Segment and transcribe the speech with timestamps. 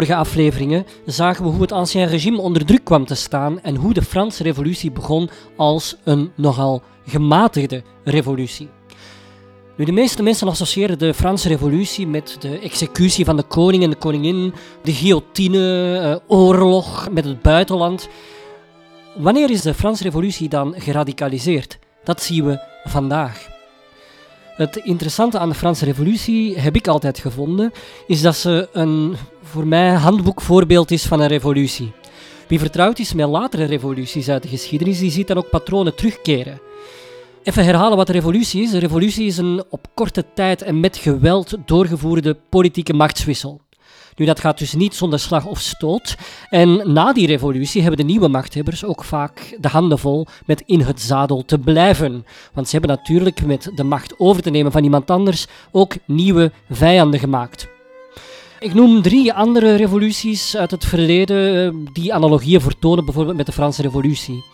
[0.00, 3.94] Vorige afleveringen zagen we hoe het ancien regime onder druk kwam te staan en hoe
[3.94, 8.68] de Franse revolutie begon als een nogal gematigde revolutie.
[9.76, 13.90] Nu, de meeste mensen associëren de Franse revolutie met de executie van de koning en
[13.90, 18.08] de koningin, de guillotine, eh, oorlog met het buitenland.
[19.16, 21.78] Wanneer is de Franse revolutie dan geradicaliseerd?
[22.04, 23.59] Dat zien we vandaag.
[24.60, 27.72] Het interessante aan de Franse Revolutie, heb ik altijd gevonden,
[28.06, 31.92] is dat ze een voor mij handboekvoorbeeld is van een revolutie.
[32.48, 36.60] Wie vertrouwd is met latere revoluties uit de geschiedenis, die ziet dan ook patronen terugkeren.
[37.42, 38.72] Even herhalen wat een revolutie is.
[38.72, 43.60] Een revolutie is een op korte tijd en met geweld doorgevoerde politieke machtswissel.
[44.20, 46.16] Nu, dat gaat dus niet zonder slag of stoot.
[46.50, 50.80] En na die revolutie hebben de nieuwe machthebbers ook vaak de handen vol met in
[50.80, 52.26] het zadel te blijven.
[52.52, 56.52] Want ze hebben natuurlijk met de macht over te nemen van iemand anders ook nieuwe
[56.70, 57.68] vijanden gemaakt.
[58.58, 63.52] Ik noem drie andere revoluties uit het verleden eh, die analogieën vertonen, bijvoorbeeld met de
[63.52, 64.44] Franse Revolutie.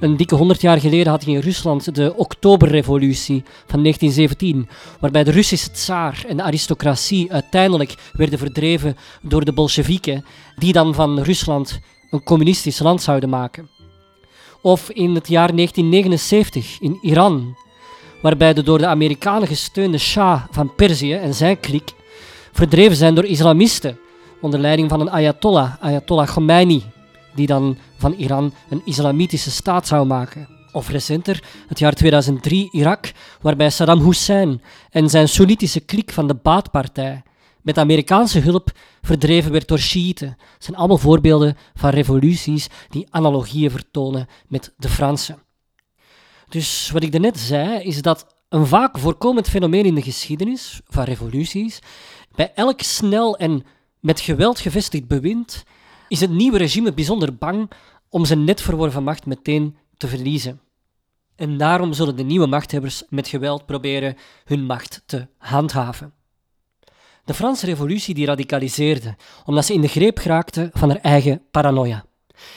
[0.00, 4.68] Een dikke honderd jaar geleden had je in Rusland de Oktoberrevolutie van 1917,
[5.00, 10.24] waarbij de Russische tsaar en de aristocratie uiteindelijk werden verdreven door de Bolsjewieken,
[10.56, 13.68] die dan van Rusland een communistisch land zouden maken.
[14.62, 17.56] Of in het jaar 1979 in Iran,
[18.22, 21.92] waarbij de door de Amerikanen gesteunde Shah van Perzië en zijn kliek
[22.52, 23.98] verdreven zijn door islamisten
[24.40, 26.82] onder leiding van een ayatollah, Ayatollah Khomeini,
[27.34, 30.48] die dan van Iran een islamitische staat zou maken.
[30.72, 36.34] Of recenter, het jaar 2003 Irak, waarbij Saddam Hussein en zijn Soenitische kliek van de
[36.34, 37.22] Baathpartij
[37.62, 38.70] met Amerikaanse hulp
[39.02, 40.36] verdreven werd door Shiiten.
[40.58, 45.38] Zijn allemaal voorbeelden van revoluties die analogieën vertonen met de Franse.
[46.48, 51.04] Dus wat ik net zei, is dat een vaak voorkomend fenomeen in de geschiedenis van
[51.04, 51.78] revoluties,
[52.34, 53.64] bij elk snel en
[54.00, 55.64] met geweld gevestigd bewind,
[56.10, 57.70] is het nieuwe regime bijzonder bang
[58.08, 60.60] om zijn net verworven macht meteen te verliezen.
[61.36, 66.12] En daarom zullen de nieuwe machthebbers met geweld proberen hun macht te handhaven.
[67.24, 72.04] De Franse revolutie die radicaliseerde, omdat ze in de greep geraakte van haar eigen paranoia.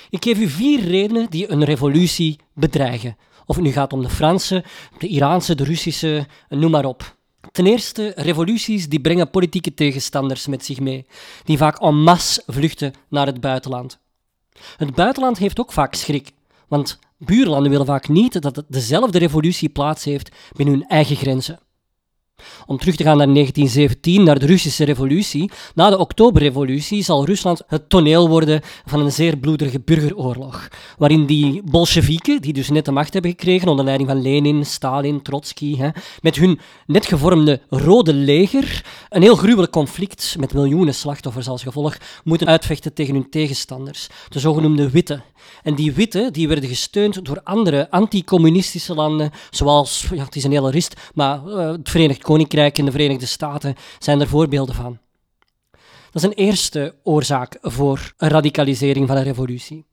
[0.10, 3.18] Ik geef u vier redenen die een revolutie bedreigen.
[3.46, 4.64] Of het nu gaat om de Franse,
[4.98, 7.16] de Iraanse, de Russische, noem maar op.
[7.54, 11.06] Ten eerste, revoluties die brengen politieke tegenstanders met zich mee,
[11.44, 14.00] die vaak en masse vluchten naar het buitenland.
[14.78, 16.32] Het buitenland heeft ook vaak schrik,
[16.68, 21.60] want buurlanden willen vaak niet dat dezelfde revolutie plaats heeft binnen hun eigen grenzen.
[22.66, 25.52] Om terug te gaan naar 1917, naar de Russische revolutie.
[25.76, 30.68] Na de Oktoberrevolutie zal Rusland het toneel worden van een zeer bloederige burgeroorlog.
[30.98, 35.22] Waarin die Bolsjewieken, die dus net de macht hebben gekregen onder leiding van Lenin, Stalin,
[35.22, 35.90] Trotsky, hè,
[36.22, 41.98] met hun net gevormde Rode Leger, een heel gruwelijk conflict met miljoenen slachtoffers als gevolg,
[42.24, 45.22] moeten uitvechten tegen hun tegenstanders, de zogenoemde Witte.
[45.64, 50.52] En die Witte die werden gesteund door andere anticommunistische landen, zoals, ja, het is een
[50.52, 54.98] hele rist, maar uh, het Verenigd Koninkrijk en de Verenigde Staten zijn er voorbeelden van.
[56.12, 59.86] Dat is een eerste oorzaak voor radicalisering van een revolutie.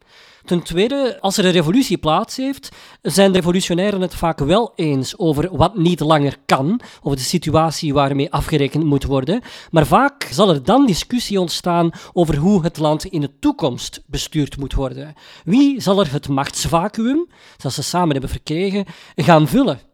[0.44, 2.68] Ten tweede, als er een revolutie plaats heeft,
[3.02, 7.94] zijn de revolutionairen het vaak wel eens over wat niet langer kan, over de situatie
[7.94, 9.42] waarmee afgerekend moet worden.
[9.70, 14.56] Maar vaak zal er dan discussie ontstaan over hoe het land in de toekomst bestuurd
[14.56, 15.14] moet worden.
[15.44, 18.84] Wie zal er het machtsvacuum, dat ze samen hebben verkregen,
[19.16, 19.89] gaan vullen?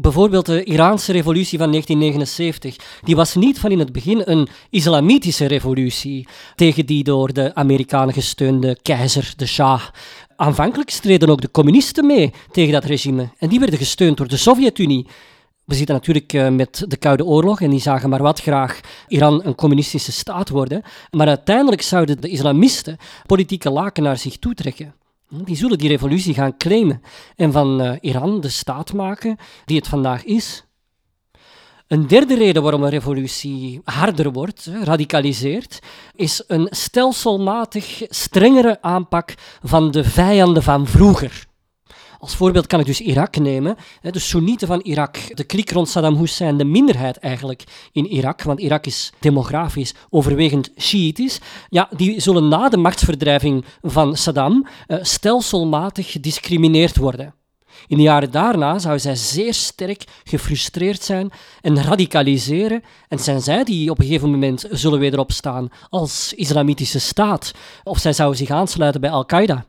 [0.00, 2.76] Bijvoorbeeld de Iraanse revolutie van 1979.
[3.02, 8.14] Die was niet van in het begin een islamitische revolutie tegen die door de Amerikanen
[8.14, 9.82] gesteunde keizer, de Shah.
[10.36, 13.28] Aanvankelijk streden ook de communisten mee tegen dat regime.
[13.38, 15.06] En die werden gesteund door de Sovjet-Unie.
[15.64, 19.44] We zitten natuurlijk eh, met de Koude Oorlog en die zagen maar wat graag Iran
[19.44, 20.82] een communistische staat worden.
[21.10, 22.96] Maar uiteindelijk zouden de islamisten
[23.26, 24.94] politieke laken naar zich toetrekken.
[25.30, 27.02] Die zullen die revolutie gaan claimen
[27.36, 30.64] en van uh, Iran de staat maken die het vandaag is.
[31.86, 35.78] Een derde reden waarom een revolutie harder wordt, radicaliseert,
[36.14, 41.47] is een stelselmatig strengere aanpak van de vijanden van vroeger.
[42.18, 43.76] Als voorbeeld kan ik dus Irak nemen.
[44.00, 48.60] De Soenieten van Irak, de klik rond Saddam Hussein, de minderheid eigenlijk in Irak, want
[48.60, 51.38] Irak is demografisch overwegend Shiïtisch,
[51.68, 57.34] ja, die zullen na de machtsverdrijving van Saddam uh, stelselmatig gediscrimineerd worden.
[57.86, 61.30] In de jaren daarna zou zij zeer sterk gefrustreerd zijn
[61.60, 62.82] en radicaliseren.
[63.08, 67.52] En zijn zij die op een gegeven moment zullen wederopstaan als islamitische staat.
[67.84, 69.66] Of zij zou zich aansluiten bij Al-Qaeda.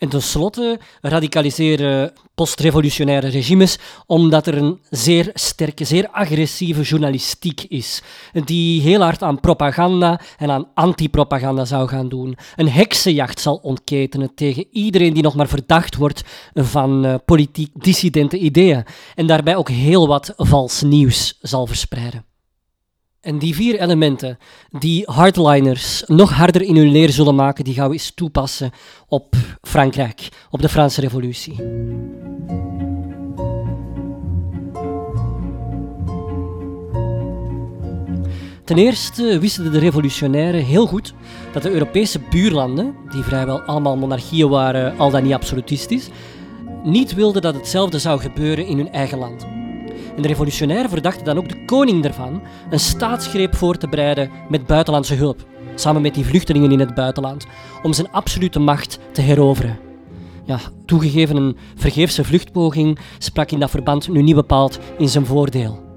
[0.00, 8.02] En tenslotte radicaliseren postrevolutionaire regimes omdat er een zeer sterke, zeer agressieve journalistiek is,
[8.44, 12.36] die heel hard aan propaganda en aan antipropaganda zou gaan doen.
[12.56, 16.22] Een heksenjacht zal ontketenen tegen iedereen die nog maar verdacht wordt
[16.54, 22.29] van uh, politiek dissidente ideeën en daarbij ook heel wat vals nieuws zal verspreiden.
[23.20, 24.38] En die vier elementen
[24.78, 28.70] die hardliners nog harder in hun leer zullen maken, die gaan we eens toepassen
[29.08, 31.54] op Frankrijk, op de Franse Revolutie.
[38.64, 41.14] Ten eerste wisten de revolutionairen heel goed
[41.52, 46.08] dat de Europese buurlanden, die vrijwel allemaal monarchieën waren, al dan niet absolutistisch,
[46.84, 49.46] niet wilden dat hetzelfde zou gebeuren in hun eigen land.
[50.16, 55.14] De revolutionairen verdachten dan ook de koning ervan een staatsgreep voor te bereiden met buitenlandse
[55.14, 57.46] hulp, samen met die vluchtelingen in het buitenland,
[57.82, 59.78] om zijn absolute macht te heroveren.
[60.44, 65.89] Ja, toegegeven een vergeefse vluchtpoging sprak in dat verband nu niet bepaald in zijn voordeel.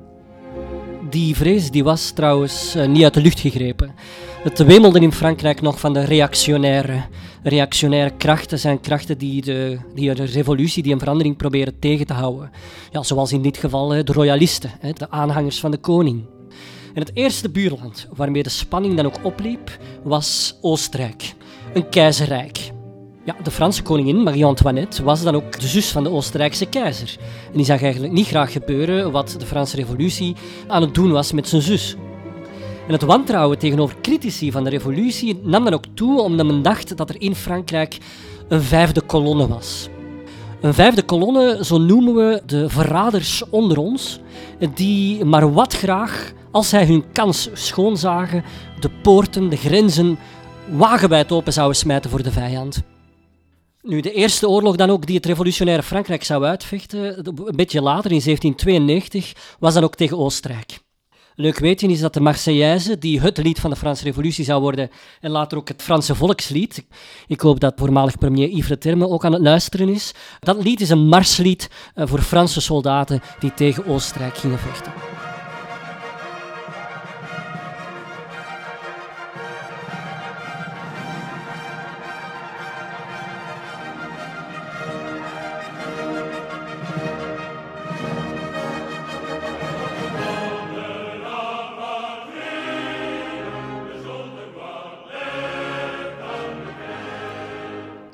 [1.13, 3.95] Die vrees die was trouwens eh, niet uit de lucht gegrepen.
[4.43, 7.03] Het wemelde in Frankrijk nog van de reactionaire,
[7.43, 8.59] reactionaire krachten.
[8.59, 12.51] zijn krachten die de, die de revolutie, die een verandering proberen tegen te houden.
[12.91, 16.25] Ja, zoals in dit geval de royalisten, de aanhangers van de koning.
[16.93, 21.33] En het eerste buurland waarmee de spanning dan ook opliep, was Oostenrijk.
[21.73, 22.72] Een keizerrijk.
[23.25, 27.15] Ja, de Franse koningin Marie-Antoinette was dan ook de zus van de Oostenrijkse keizer.
[27.51, 30.35] En die zag eigenlijk niet graag gebeuren wat de Franse revolutie
[30.67, 31.95] aan het doen was met zijn zus.
[32.87, 36.97] En het wantrouwen tegenover critici van de revolutie nam dan ook toe omdat men dacht
[36.97, 37.97] dat er in Frankrijk
[38.47, 39.87] een vijfde kolonne was.
[40.61, 44.19] Een vijfde kolonne, zo noemen we de verraders onder ons,
[44.73, 48.43] die maar wat graag, als zij hun kans schoonzagen,
[48.79, 50.17] de poorten, de grenzen
[50.69, 52.83] wagenwijd open zouden smijten voor de vijand.
[53.83, 58.11] Nu, de eerste oorlog dan ook die het revolutionaire Frankrijk zou uitvechten, een beetje later
[58.11, 60.79] in 1792, was dan ook tegen Oostenrijk.
[61.35, 64.89] Leuk weten is dat de Marseillaise, die het lied van de Franse Revolutie zou worden
[65.21, 66.85] en later ook het Franse volkslied.
[67.27, 70.11] Ik hoop dat voormalig premier Yves Le Terme ook aan het luisteren is.
[70.39, 74.93] Dat lied is een marslied eh, voor Franse soldaten die tegen Oostenrijk gingen vechten.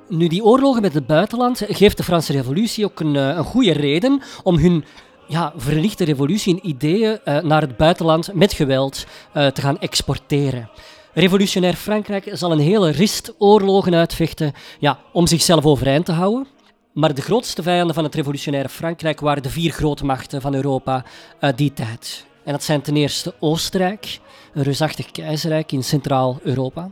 [0.10, 3.72] Nu, die oorlogen met het buitenland geeft de Franse revolutie ook een, eh, een goede
[3.72, 4.86] reden om hun
[5.28, 10.70] ja, verlichte revolutie en ideeën uh, naar het buitenland met geweld uh, te gaan exporteren.
[11.14, 16.48] Revolutionair Frankrijk zal een hele rist oorlogen uitvechten ja, om zichzelf overeind te houden.
[16.94, 21.06] Maar de grootste vijanden van het revolutionaire Frankrijk waren de vier grote machten van Europa
[21.40, 22.26] uit die tijd.
[22.44, 24.20] En dat zijn ten eerste Oostenrijk,
[24.54, 26.92] een reusachtig keizerrijk in Centraal-Europa.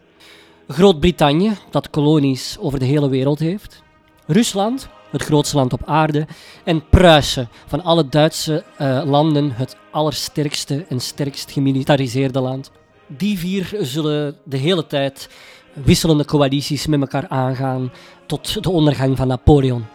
[0.67, 3.83] Groot-Brittannië, dat kolonies over de hele wereld heeft.
[4.25, 6.27] Rusland, het grootste land op aarde.
[6.63, 12.71] En Pruisen, van alle Duitse uh, landen het allersterkste en sterkst gemilitariseerde land.
[13.07, 15.29] Die vier zullen de hele tijd
[15.73, 17.91] wisselende coalities met elkaar aangaan
[18.25, 19.85] tot de ondergang van Napoleon.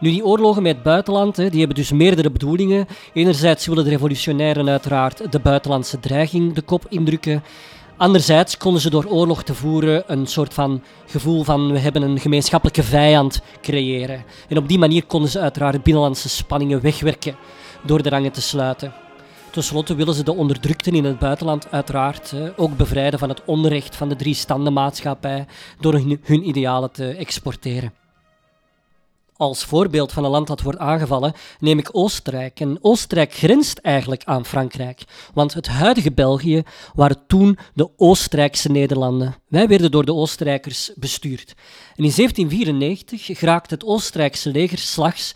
[0.00, 2.86] Nu, die oorlogen met het buitenland, die hebben dus meerdere bedoelingen.
[3.12, 7.42] Enerzijds willen de revolutionairen uiteraard de buitenlandse dreiging de kop indrukken.
[8.02, 12.20] Anderzijds konden ze door oorlog te voeren een soort van gevoel van we hebben een
[12.20, 14.24] gemeenschappelijke vijand creëren.
[14.48, 17.36] En op die manier konden ze uiteraard binnenlandse spanningen wegwerken
[17.86, 18.92] door de rangen te sluiten.
[19.50, 23.96] Ten slotte willen ze de onderdrukten in het buitenland uiteraard ook bevrijden van het onrecht
[23.96, 25.46] van de drie standenmaatschappij
[25.80, 28.01] door hun, hun idealen te exporteren.
[29.42, 32.60] Als voorbeeld van een land dat wordt aangevallen neem ik Oostenrijk.
[32.60, 36.62] En Oostenrijk grenst eigenlijk aan Frankrijk, want het huidige België
[36.94, 39.34] waren toen de Oostenrijkse Nederlanden.
[39.48, 41.54] Wij werden door de Oostenrijkers bestuurd.
[41.96, 45.34] En in 1794 geraakt het Oostenrijkse leger slags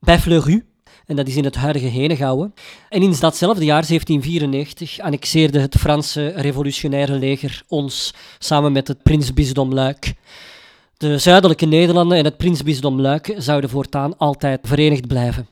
[0.00, 0.60] bij Fleurus,
[1.06, 2.54] en dat is in het huidige Henegouwen.
[2.88, 9.74] En in datzelfde jaar, 1794, annexeerde het Franse revolutionaire leger ons samen met het prinsbisdom
[9.74, 10.14] Luik.
[11.00, 15.48] De zuidelijke Nederlanden en het prinsbisdom Luik zouden voortaan altijd verenigd blijven.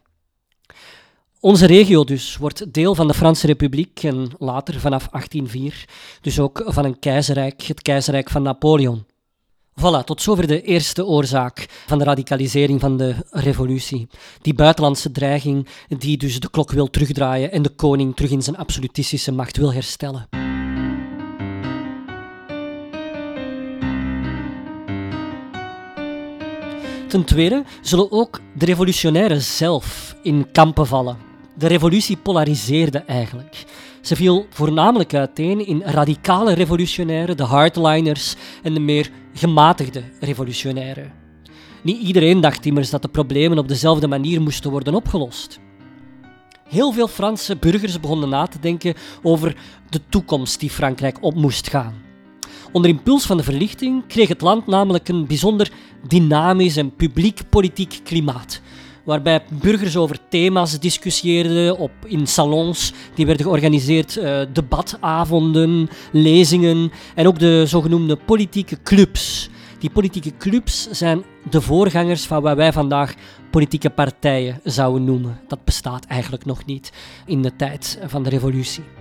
[1.41, 5.85] Onze regio dus wordt deel van de Franse Republiek en later vanaf 1804
[6.21, 9.05] dus ook van een keizerrijk, het keizerrijk van Napoleon.
[9.81, 14.09] Voilà, tot zover de eerste oorzaak van de radicalisering van de revolutie.
[14.41, 18.57] Die buitenlandse dreiging die dus de klok wil terugdraaien en de koning terug in zijn
[18.57, 20.38] absolutistische macht wil herstellen.
[27.09, 31.17] Ten tweede zullen ook de revolutionairen zelf in kampen vallen.
[31.55, 33.65] De revolutie polariseerde eigenlijk.
[34.01, 41.13] Ze viel voornamelijk uiteen in radicale revolutionairen, de hardliners, en de meer gematigde revolutionairen.
[41.83, 45.59] Niet iedereen dacht immers dat de problemen op dezelfde manier moesten worden opgelost.
[46.69, 49.57] Heel veel Franse burgers begonnen na te denken over
[49.89, 52.07] de toekomst die Frankrijk op moest gaan.
[52.73, 55.71] Onder impuls van de verlichting kreeg het land namelijk een bijzonder
[56.07, 58.61] dynamisch en publiek-politiek klimaat,
[59.05, 67.27] waarbij burgers over thema's discussieerden op, in salons die werden georganiseerd, uh, debatavonden, lezingen en
[67.27, 69.51] ook de zogenoemde politieke clubs.
[69.79, 73.15] Die politieke clubs zijn de voorgangers van wat wij vandaag
[73.51, 75.41] politieke partijen zouden noemen.
[75.49, 76.93] Dat bestaat eigenlijk nog niet
[77.27, 78.98] in de tijd van de revolutie.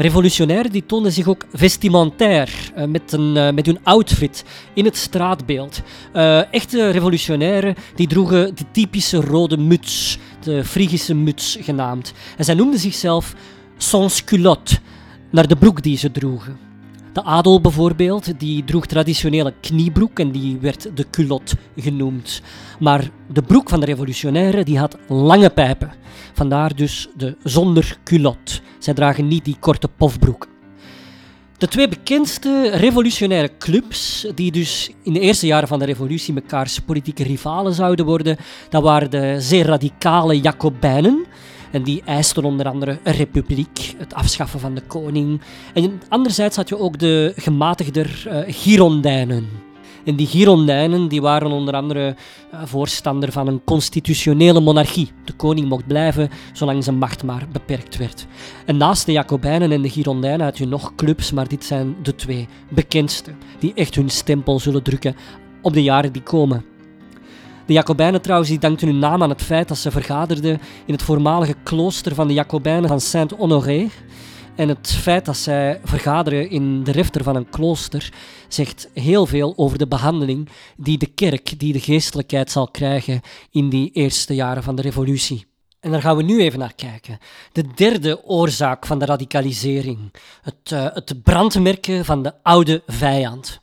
[0.00, 4.96] Revolutionairen die toonden zich ook vestimentair, uh, met, een, uh, met hun outfit in het
[4.96, 5.80] straatbeeld.
[6.14, 12.12] Uh, echte revolutionairen die droegen de typische rode muts, de Frigische muts genaamd.
[12.36, 13.34] En zij noemden zichzelf
[13.76, 14.78] sans culotte,
[15.30, 16.67] naar de broek die ze droegen.
[17.18, 22.42] De adel bijvoorbeeld, die droeg traditionele kniebroek en die werd de culotte genoemd.
[22.80, 25.92] Maar de broek van de revolutionairen die had lange pijpen.
[26.32, 28.60] Vandaar dus de zonder culotte.
[28.78, 30.48] Zij dragen niet die korte pofbroek.
[31.56, 36.78] De twee bekendste revolutionaire clubs, die dus in de eerste jaren van de revolutie mekaars
[36.78, 38.36] politieke rivalen zouden worden,
[38.68, 41.26] dat waren de zeer radicale Jacobijnen,
[41.70, 45.40] en die eisten onder andere een republiek, het afschaffen van de koning.
[45.74, 49.48] En anderzijds had je ook de gematigder uh, Girondijnen.
[50.04, 52.16] En die Girondijnen die waren onder andere
[52.54, 55.10] uh, voorstander van een constitutionele monarchie.
[55.24, 58.26] De koning mocht blijven zolang zijn macht maar beperkt werd.
[58.66, 62.14] En naast de Jacobijnen en de Girondijnen had je nog clubs, maar dit zijn de
[62.14, 65.16] twee bekendste, die echt hun stempel zullen drukken
[65.62, 66.64] op de jaren die komen.
[67.68, 71.02] De Jacobijnen trouwens die dankten hun naam aan het feit dat ze vergaderden in het
[71.02, 73.88] voormalige klooster van de Jacobijnen van Saint-Honoré.
[74.56, 78.12] En het feit dat zij vergaderen in de refter van een klooster
[78.48, 83.20] zegt heel veel over de behandeling die de kerk, die de geestelijkheid zal krijgen
[83.50, 85.46] in die eerste jaren van de revolutie.
[85.80, 87.18] En daar gaan we nu even naar kijken.
[87.52, 89.98] De derde oorzaak van de radicalisering.
[90.42, 93.60] Het, uh, het brandmerken van de oude vijand.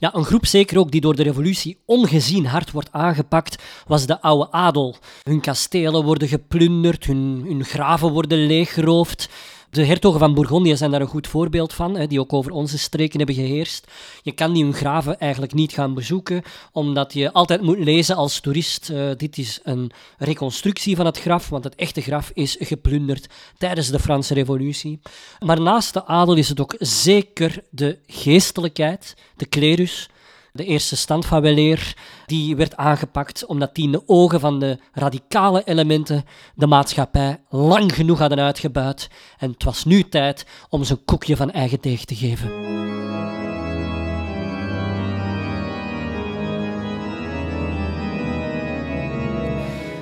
[0.00, 4.20] Ja, een groep zeker ook die door de revolutie ongezien hard wordt aangepakt, was de
[4.20, 4.96] oude adel.
[5.22, 9.28] Hun kastelen worden geplunderd, hun, hun graven worden leeggeroofd.
[9.70, 12.78] De hertogen van Bourgondië zijn daar een goed voorbeeld van, hè, die ook over onze
[12.78, 13.86] streken hebben geheerst.
[14.22, 18.40] Je kan die hun graven eigenlijk niet gaan bezoeken, omdat je altijd moet lezen als
[18.40, 23.26] toerist, uh, dit is een reconstructie van het graf, want het echte graf is geplunderd
[23.58, 25.00] tijdens de Franse revolutie.
[25.38, 30.08] Maar naast de adel is het ook zeker de geestelijkheid, de klerus,
[30.52, 34.78] de eerste stand van weleer, die werd aangepakt omdat die in de ogen van de
[34.92, 39.08] radicale elementen de maatschappij lang genoeg hadden uitgebuit.
[39.38, 42.78] En het was nu tijd om ze koekje van eigen deeg te geven.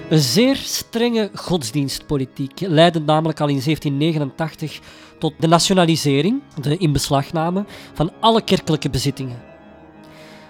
[0.08, 4.80] Een zeer strenge godsdienstpolitiek leidde namelijk al in 1789
[5.18, 7.64] tot de nationalisering, de inbeslagname,
[7.94, 9.47] van alle kerkelijke bezittingen.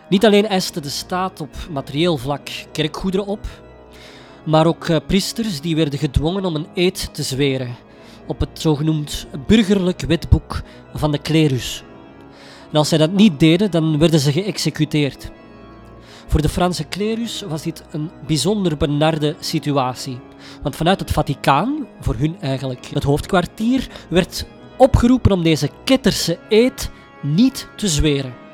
[0.09, 3.47] Niet alleen eiste de staat op materieel vlak kerkgoederen op,
[4.45, 7.77] maar ook uh, priesters die werden gedwongen om een eed te zweren
[8.27, 10.63] op het zogenoemd burgerlijk wetboek
[10.95, 11.83] van de klerus.
[12.71, 15.31] En als zij dat niet deden, dan werden ze geëxecuteerd.
[16.27, 20.21] Voor de Franse klerus was dit een bijzonder benarde situatie.
[20.63, 24.47] Want vanuit het Vaticaan, voor hun eigenlijk het hoofdkwartier, werd
[24.77, 26.91] opgeroepen om deze ketterse eed
[27.23, 28.48] niet te zweren.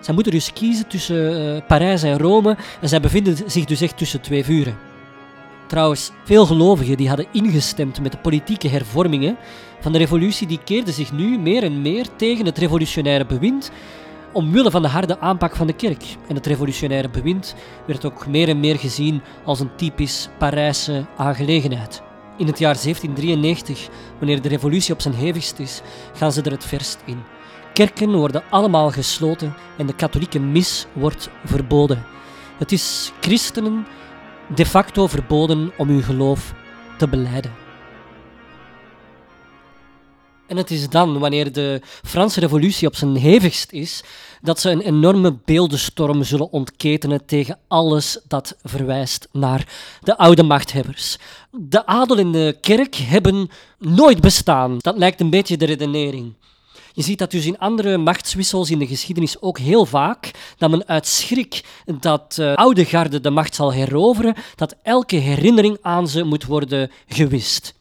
[0.00, 3.96] Zij moeten dus kiezen tussen uh, Parijs en Rome en zij bevinden zich dus echt
[3.96, 4.78] tussen twee vuren.
[5.66, 9.36] Trouwens, veel gelovigen die hadden ingestemd met de politieke hervormingen
[9.80, 13.70] van de revolutie, die keerden zich nu meer en meer tegen het revolutionaire bewind
[14.32, 16.04] omwille van de harde aanpak van de kerk.
[16.28, 17.54] En het revolutionaire bewind
[17.86, 22.02] werd ook meer en meer gezien als een typisch Parijse aangelegenheid.
[22.36, 23.88] In het jaar 1793,
[24.18, 25.80] wanneer de revolutie op zijn hevigst is,
[26.14, 27.18] gaan ze er het verst in.
[27.72, 32.04] Kerken worden allemaal gesloten en de katholieke mis wordt verboden.
[32.58, 33.86] Het is christenen
[34.54, 36.54] de facto verboden om hun geloof
[36.98, 37.68] te beleiden.
[40.50, 44.02] En het is dan, wanneer de Franse revolutie op zijn hevigst is,
[44.40, 49.68] dat ze een enorme beeldenstorm zullen ontketenen tegen alles dat verwijst naar
[50.00, 51.18] de oude machthebbers.
[51.50, 54.76] De adel en de kerk hebben nooit bestaan.
[54.78, 56.34] Dat lijkt een beetje de redenering.
[56.92, 60.88] Je ziet dat dus in andere machtswissels in de geschiedenis ook heel vaak, dat men
[60.88, 61.64] uit schrik
[62.00, 66.90] dat uh, oude garde de macht zal heroveren, dat elke herinnering aan ze moet worden
[67.06, 67.74] gewist.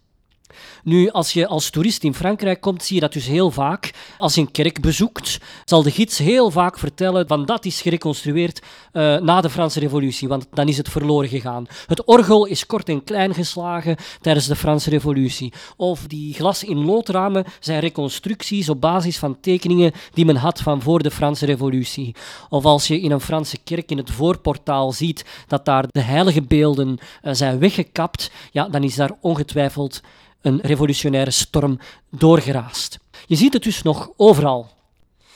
[0.89, 3.93] Nu, als je als toerist in Frankrijk komt, zie je dat dus heel vaak.
[4.17, 8.61] Als je een kerk bezoekt, zal de gids heel vaak vertellen van dat is gereconstrueerd
[8.93, 11.65] uh, na de Franse revolutie, want dan is het verloren gegaan.
[11.85, 15.53] Het orgel is kort en klein geslagen tijdens de Franse revolutie.
[15.77, 20.81] Of die glas in loodramen zijn reconstructies op basis van tekeningen die men had van
[20.81, 22.15] voor de Franse revolutie.
[22.49, 26.41] Of als je in een Franse kerk in het voorportaal ziet dat daar de heilige
[26.41, 30.01] beelden uh, zijn weggekapt, ja, dan is daar ongetwijfeld
[30.41, 31.79] een revolutionaire storm
[32.09, 32.99] doorgeraast.
[33.27, 34.69] Je ziet het dus nog overal.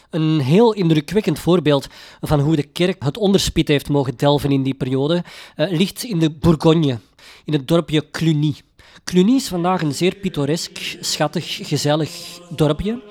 [0.10, 1.88] Een heel indrukwekkend voorbeeld
[2.22, 5.24] van hoe de kerk het onderspit heeft mogen delven in die periode
[5.56, 7.00] uh, ligt in de Bourgogne,
[7.46, 8.56] in het dorpje Cluny.
[9.04, 13.02] Cluny is vandaag een zeer pittoresk, schattig, gezellig dorpje.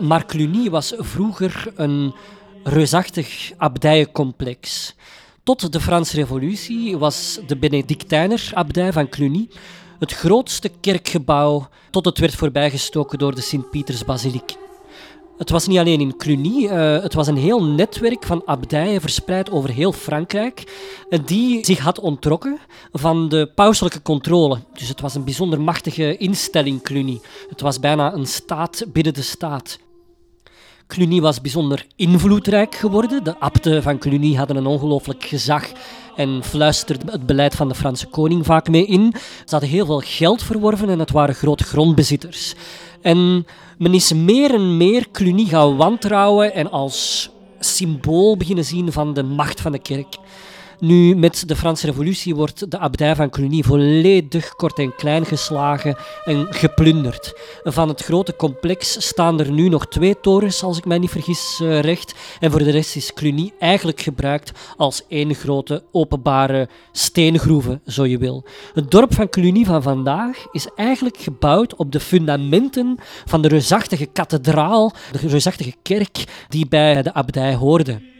[0.00, 2.14] Maar Cluny was vroeger een
[2.62, 4.94] reusachtig abdijencomplex.
[5.42, 9.48] Tot de Franse Revolutie was de Benedictijner abdij van Cluny
[9.98, 14.56] het grootste kerkgebouw tot het werd voorbijgestoken door de Sint-Pietersbasiliek.
[15.38, 19.50] Het was niet alleen in Cluny, uh, het was een heel netwerk van abdijen verspreid
[19.50, 20.72] over heel Frankrijk,
[21.10, 22.58] uh, die zich had ontrokken
[22.92, 24.58] van de pauselijke controle.
[24.72, 27.20] Dus het was een bijzonder machtige instelling, Cluny.
[27.48, 29.78] Het was bijna een staat binnen de staat.
[30.86, 33.24] Cluny was bijzonder invloedrijk geworden.
[33.24, 35.72] De abten van Cluny hadden een ongelooflijk gezag
[36.16, 39.14] en fluisterde het beleid van de Franse koning vaak mee in.
[39.18, 42.54] Ze hadden heel veel geld verworven en het waren grote grondbezitters.
[43.00, 43.46] En
[43.78, 49.22] men is meer en meer Cluny gaan wantrouwen en als symbool beginnen zien van de
[49.22, 50.16] macht van de kerk.
[50.80, 55.96] Nu, met de Franse Revolutie wordt de abdij van Cluny volledig kort en klein geslagen
[56.24, 57.32] en geplunderd.
[57.62, 61.60] Van het grote complex staan er nu nog twee torens, als ik mij niet vergis,
[61.62, 62.14] uh, recht.
[62.40, 68.18] En voor de rest is Cluny eigenlijk gebruikt als één grote openbare steengroeve, zo je
[68.18, 68.44] wil.
[68.74, 74.06] Het dorp van Cluny van vandaag is eigenlijk gebouwd op de fundamenten van de reusachtige
[74.06, 78.14] kathedraal, de reusachtige kerk die bij de abdij hoorde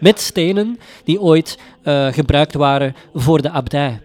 [0.00, 4.00] met stenen die ooit uh, gebruikt waren voor de abdij.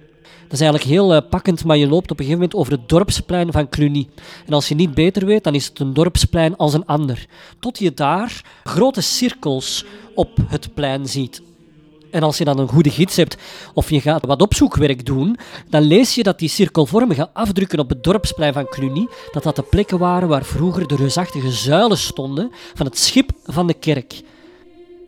[0.52, 2.90] Dat is eigenlijk heel uh, pakkend, maar je loopt op een gegeven moment over het
[2.90, 4.08] dorpsplein van Cluny.
[4.46, 7.26] En als je niet beter weet, dan is het een dorpsplein als een ander.
[7.60, 11.42] Tot je daar grote cirkels op het plein ziet.
[12.12, 13.38] En als je dan een goede gids hebt
[13.74, 15.38] of je gaat wat opzoekwerk doen,
[15.70, 19.64] dan lees je dat die cirkelvormige afdrukken op het dorpsplein van Cluny, dat dat de
[19.64, 24.22] plekken waren waar vroeger de reusachtige zuilen stonden van het schip van de kerk.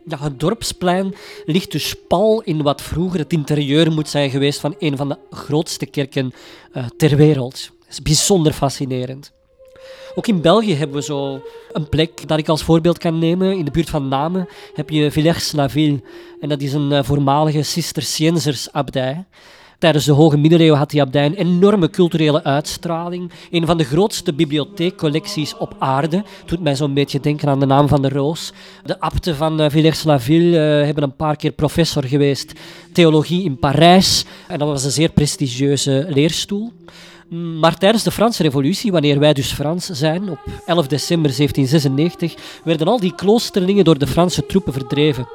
[0.06, 1.14] Ja, het dorpsplein
[1.44, 5.18] ligt dus pal in wat vroeger het interieur moet zijn geweest van een van de
[5.30, 6.32] grootste kerken
[6.72, 7.70] uh, ter wereld.
[7.78, 9.32] Dat is bijzonder fascinerend.
[10.14, 13.56] Ook in België hebben we zo een plek dat ik als voorbeeld kan nemen.
[13.58, 16.02] In de buurt van Namen heb je Villers-la-Ville.
[16.40, 19.24] En dat is een uh, voormalige Cisterciënzersabdij.
[19.78, 23.30] Tijdens de hoge middeleeuwen had die abdij een enorme culturele uitstraling.
[23.50, 26.24] Een van de grootste bibliotheekcollecties op aarde.
[26.46, 28.52] Doet mij zo'n beetje denken aan de naam van de roos.
[28.84, 32.52] De abten van uh, Villers-la-Ville uh, hebben een paar keer professor geweest.
[32.92, 34.24] Theologie in Parijs.
[34.48, 36.72] En dat was een zeer prestigieuze leerstoel.
[37.60, 42.34] Maar tijdens de Franse Revolutie, wanneer wij dus Frans zijn, op 11 december 1796,
[42.64, 45.28] werden al die kloosterlingen door de Franse troepen verdreven.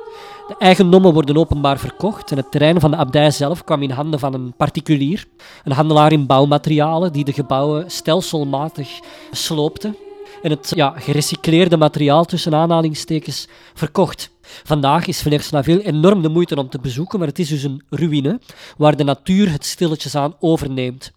[0.50, 4.20] De eigendommen worden openbaar verkocht en het terrein van de abdij zelf kwam in handen
[4.20, 5.26] van een particulier,
[5.64, 9.00] een handelaar in bouwmaterialen die de gebouwen stelselmatig
[9.32, 9.96] sloopte
[10.42, 14.30] en het ja, gerecycleerde materiaal tussen aanhalingstekens verkocht.
[14.42, 18.40] Vandaag is Villers-la-Ville enorm de moeite om te bezoeken, maar het is dus een ruïne
[18.78, 21.12] waar de natuur het stilletjes aan overneemt.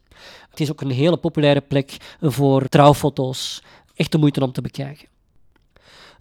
[0.51, 3.63] Het is ook een hele populaire plek voor trouwfoto's.
[3.95, 5.12] Echt de moeite om te bekijken.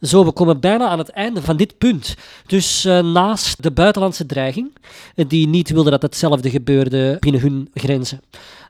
[0.02, 2.16] Zo, we komen bijna aan het einde van dit punt.
[2.46, 4.72] Dus uh, naast de buitenlandse dreiging,
[5.16, 8.22] die niet wilde dat hetzelfde gebeurde binnen hun grenzen.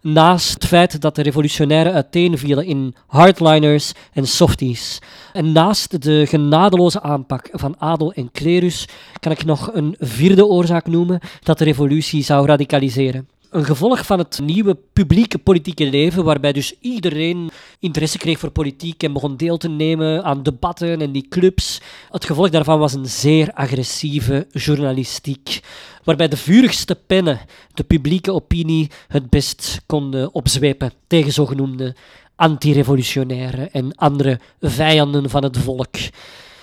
[0.01, 4.99] Naast het feit dat de revolutionairen uiteenvielen in hardliners en softies.
[5.33, 8.87] En naast de genadeloze aanpak van adel en klerus
[9.19, 14.19] kan ik nog een vierde oorzaak noemen dat de revolutie zou radicaliseren een gevolg van
[14.19, 19.57] het nieuwe publieke politieke leven, waarbij dus iedereen interesse kreeg voor politiek en begon deel
[19.57, 21.81] te nemen aan debatten en die clubs.
[22.09, 25.59] Het gevolg daarvan was een zeer agressieve journalistiek,
[26.03, 27.39] waarbij de vurigste pennen
[27.73, 31.95] de publieke opinie het best konden opzwepen tegen zogenoemde
[32.35, 35.95] antirevolutionaire en andere vijanden van het volk.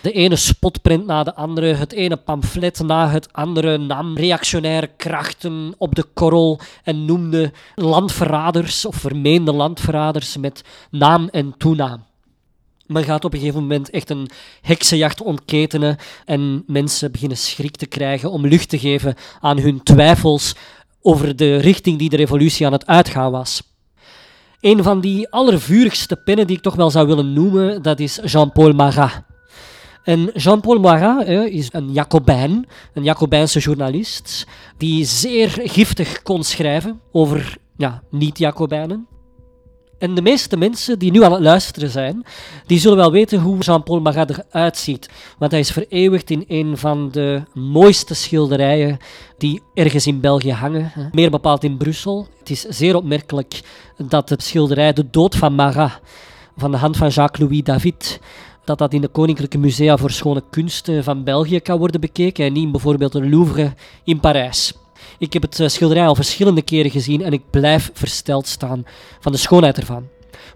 [0.00, 5.74] De ene spotprint na de andere, het ene pamflet na het andere nam reactionaire krachten
[5.78, 12.06] op de korrel en noemde landverraders of vermeende landverraders met naam en toenaam.
[12.86, 14.30] Men gaat op een gegeven moment echt een
[14.60, 20.54] heksenjacht ontketenen en mensen beginnen schrik te krijgen om lucht te geven aan hun twijfels
[21.00, 23.62] over de richting die de revolutie aan het uitgaan was.
[24.60, 28.72] Een van die allervurigste pennen die ik toch wel zou willen noemen, dat is Jean-Paul
[28.72, 29.27] Marat.
[30.08, 37.56] En Jean-Paul Marat is een Jacobijn, een Jacobijnse journalist, die zeer giftig kon schrijven over
[37.76, 39.06] ja, niet-Jacobijnen.
[39.98, 42.24] En de meeste mensen die nu aan het luisteren zijn,
[42.66, 45.08] die zullen wel weten hoe Jean-Paul Marat eruit ziet.
[45.38, 48.98] Want hij is vereeuwigd in een van de mooiste schilderijen
[49.38, 50.92] die ergens in België hangen.
[51.12, 52.28] Meer bepaald in Brussel.
[52.38, 53.60] Het is zeer opmerkelijk
[53.96, 56.00] dat het schilderij De Dood van Marat,
[56.56, 58.20] van de hand van Jacques-Louis David,
[58.68, 62.52] dat dat in de Koninklijke Musea voor Schone Kunsten van België kan worden bekeken en
[62.52, 63.72] niet in bijvoorbeeld de Louvre
[64.04, 64.72] in Parijs.
[65.18, 68.84] Ik heb het eh, schilderij al verschillende keren gezien en ik blijf versteld staan
[69.20, 70.06] van de schoonheid ervan.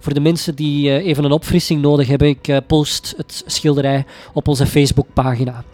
[0.01, 4.05] Voor de mensen die eh, even een opfrissing nodig hebben, ik eh, post het schilderij
[4.33, 5.65] op onze Facebookpagina.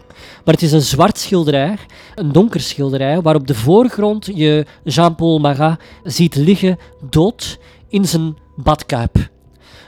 [0.45, 1.77] Maar het is een zwart schilderij,
[2.15, 6.77] een donker schilderij, waar op de voorgrond je Jean-Paul Marat ziet liggen
[7.09, 9.29] dood in zijn badkuip.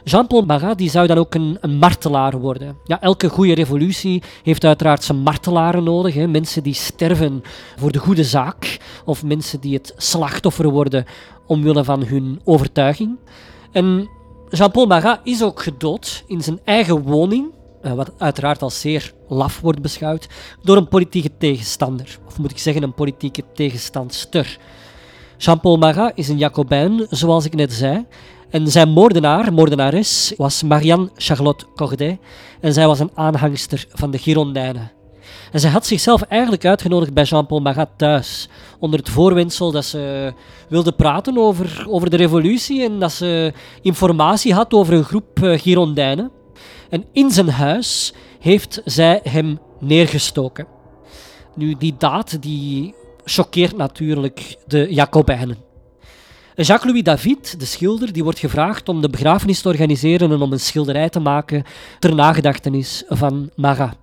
[0.03, 2.77] Jean-Paul Marat die zou dan ook een, martelaar worden.
[2.83, 6.13] Ja, elke goede revolutie heeft uiteraard zijn martelaren nodig.
[6.13, 6.27] Hè.
[6.27, 7.43] Mensen die sterven
[7.75, 8.79] voor de goede zaak.
[9.05, 11.05] Of mensen die het slachtoffer worden
[11.47, 13.17] omwille van hun overtuiging.
[13.71, 14.09] En
[14.49, 17.51] Jean-Paul Marat is ook gedood in zijn eigen woning.
[17.81, 20.27] Eh, wat uiteraard als zeer laf wordt beschouwd,
[20.63, 22.19] door een politieke tegenstander.
[22.27, 24.57] Of moet ik zeggen, een politieke tegenstandster.
[25.37, 28.05] Jean-Paul Marat is een Jacobijn, zoals ik net zei.
[28.51, 32.19] En zijn moordenaar, moordenares, was Marianne Charlotte Corday.
[32.59, 34.91] En zij was een aanhangster van de Girondijnen.
[35.51, 38.49] En zij had zichzelf eigenlijk uitgenodigd bij Jean-Paul Marat thuis.
[38.79, 40.33] Onder het voorwendsel dat ze
[40.69, 45.59] wilde praten over, over de revolutie en dat ze informatie had over een groep uh,
[45.59, 46.31] Girondijnen.
[46.89, 50.67] En in zijn huis heeft zij hem neergestoken.
[51.55, 55.70] Nu, die daad die choqueert natuurlijk de Jacobijnen.
[56.63, 60.59] Jacques-Louis David, de schilder, die wordt gevraagd om de begrafenis te organiseren en om een
[60.59, 61.63] schilderij te maken
[61.99, 64.00] ter nagedachtenis van Marat.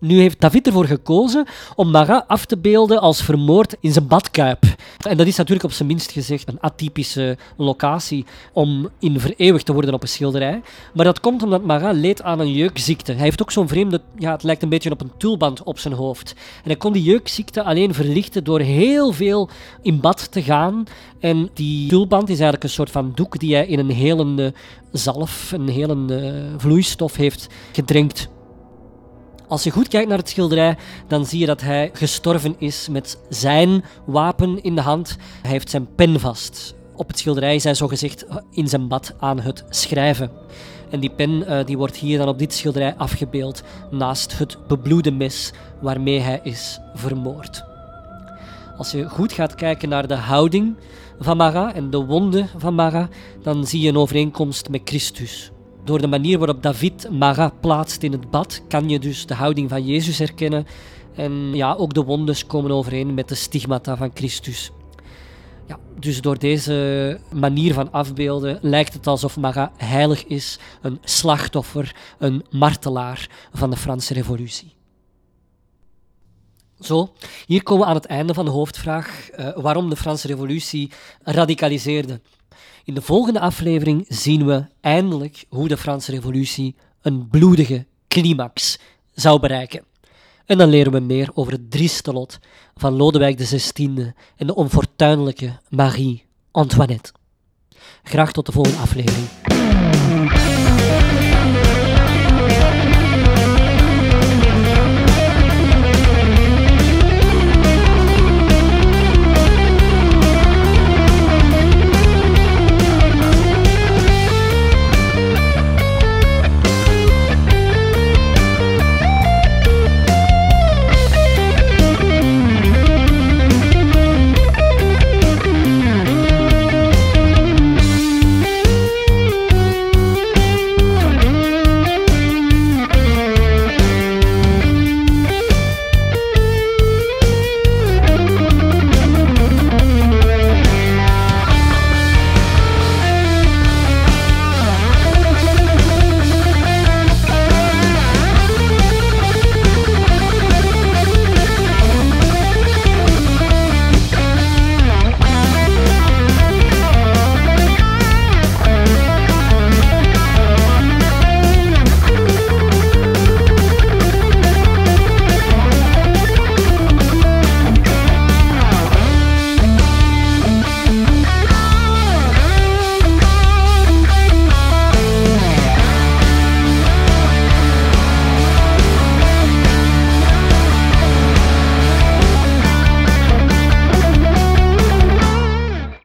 [0.00, 4.64] Nu heeft David ervoor gekozen om Marat af te beelden als vermoord in zijn badkuip.
[5.08, 9.72] En dat is natuurlijk op zijn minst gezegd een atypische locatie om in vereeuwigd te
[9.72, 10.62] worden op een schilderij.
[10.94, 13.12] Maar dat komt omdat Marat leed aan een jeukziekte.
[13.12, 15.94] Hij heeft ook zo'n vreemde, ja, het lijkt een beetje op een tulband op zijn
[15.94, 16.34] hoofd.
[16.36, 19.48] En hij kon die jeukziekte alleen verlichten door heel veel
[19.82, 20.84] in bad te gaan.
[21.18, 24.54] En die tulband is eigenlijk een soort van doek die hij in een helende
[24.92, 28.28] zalf, een helende vloeistof heeft gedrenkt.
[29.50, 33.18] Als je goed kijkt naar het schilderij, dan zie je dat hij gestorven is met
[33.28, 35.16] zijn wapen in de hand.
[35.42, 36.74] Hij heeft zijn pen vast.
[36.96, 40.30] Op het schilderij is hij zogezegd in zijn bad aan het schrijven.
[40.90, 45.10] En die pen uh, die wordt hier dan op dit schilderij afgebeeld naast het bebloede
[45.10, 47.64] mes waarmee hij is vermoord.
[48.76, 50.76] Als je goed gaat kijken naar de houding
[51.18, 53.08] van Marat en de wonden van Marat,
[53.42, 55.50] dan zie je een overeenkomst met Christus.
[55.84, 59.68] Door de manier waarop David Marat plaatst in het bad, kan je dus de houding
[59.68, 60.66] van Jezus herkennen.
[61.14, 64.70] En ja, ook de wondes komen overeen met de stigmata van Christus.
[65.66, 71.96] Ja, dus door deze manier van afbeelden lijkt het alsof Marat heilig is, een slachtoffer,
[72.18, 74.78] een martelaar van de Franse Revolutie.
[76.80, 77.12] Zo,
[77.46, 80.90] hier komen we aan het einde van de hoofdvraag uh, waarom de Franse Revolutie
[81.22, 82.20] radicaliseerde.
[82.84, 88.78] In de volgende aflevering zien we eindelijk hoe de Franse Revolutie een bloedige climax
[89.12, 89.84] zou bereiken.
[90.46, 92.38] En dan leren we meer over het drieste lot
[92.74, 97.12] van Lodewijk XVI en de onfortuinlijke Marie Antoinette.
[98.02, 99.28] Graag tot de volgende aflevering.